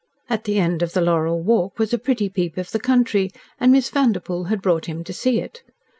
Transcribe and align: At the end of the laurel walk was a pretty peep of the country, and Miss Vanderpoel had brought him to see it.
At 0.31 0.45
the 0.45 0.57
end 0.57 0.81
of 0.81 0.93
the 0.93 1.01
laurel 1.01 1.43
walk 1.43 1.77
was 1.77 1.93
a 1.93 1.99
pretty 1.99 2.27
peep 2.27 2.57
of 2.57 2.71
the 2.71 2.79
country, 2.79 3.29
and 3.59 3.71
Miss 3.71 3.91
Vanderpoel 3.91 4.45
had 4.45 4.59
brought 4.59 4.87
him 4.87 5.03
to 5.03 5.13
see 5.13 5.39
it. 5.39 5.61